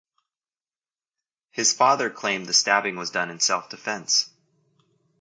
[1.51, 4.31] His father claimed the stabbing was done in self-defense.